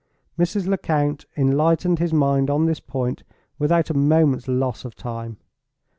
[0.35, 0.65] Mrs.
[0.65, 3.21] Lecount enlightened his mind on this point,
[3.59, 5.37] without a moment's loss of time.